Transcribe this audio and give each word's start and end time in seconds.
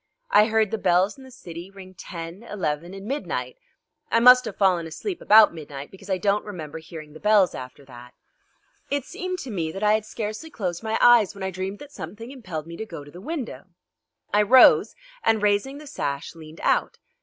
I 0.31 0.47
heard 0.47 0.71
the 0.71 0.79
bells 0.79 1.15
in 1.15 1.23
the 1.23 1.29
city 1.29 1.69
ring 1.69 1.93
ten, 1.93 2.41
eleven, 2.41 2.91
and 2.95 3.05
midnight. 3.05 3.59
I 4.09 4.19
must 4.19 4.45
have 4.45 4.55
fallen 4.57 4.87
asleep 4.87 5.21
about 5.21 5.53
midnight 5.53 5.91
because 5.91 6.09
I 6.09 6.17
don't 6.17 6.43
remember 6.43 6.79
hearing 6.79 7.13
the 7.13 7.19
bells 7.19 7.53
after 7.53 7.85
that. 7.85 8.15
It 8.89 9.05
seemed 9.05 9.37
to 9.41 9.51
me 9.51 9.71
that 9.71 9.83
I 9.83 9.93
had 9.93 10.03
scarcely 10.05 10.49
closed 10.49 10.81
my 10.81 10.97
eyes 10.99 11.35
when 11.35 11.43
I 11.43 11.51
dreamed 11.51 11.77
that 11.77 11.91
something 11.91 12.31
impelled 12.31 12.65
me 12.65 12.77
to 12.77 12.85
go 12.87 13.03
to 13.03 13.11
the 13.11 13.21
window. 13.21 13.65
I 14.33 14.41
rose, 14.41 14.95
and 15.23 15.39
raising 15.43 15.77
the 15.77 15.85
sash 15.85 16.33
leaned 16.33 16.61
out. 16.63 16.97